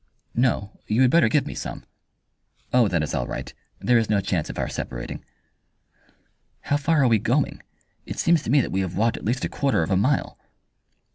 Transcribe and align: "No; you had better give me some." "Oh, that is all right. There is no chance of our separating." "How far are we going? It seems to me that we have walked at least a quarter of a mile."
"No; 0.33 0.79
you 0.87 1.03
had 1.03 1.11
better 1.11 1.29
give 1.29 1.45
me 1.45 1.53
some." 1.53 1.83
"Oh, 2.73 2.87
that 2.87 3.03
is 3.03 3.13
all 3.13 3.27
right. 3.27 3.53
There 3.77 3.99
is 3.99 4.09
no 4.09 4.19
chance 4.19 4.49
of 4.49 4.57
our 4.57 4.67
separating." 4.67 5.23
"How 6.61 6.77
far 6.77 7.03
are 7.03 7.07
we 7.07 7.19
going? 7.19 7.61
It 8.07 8.17
seems 8.17 8.41
to 8.41 8.49
me 8.49 8.61
that 8.61 8.71
we 8.71 8.81
have 8.81 8.97
walked 8.97 9.17
at 9.17 9.25
least 9.25 9.45
a 9.45 9.47
quarter 9.49 9.83
of 9.83 9.91
a 9.91 9.95
mile." 9.95 10.39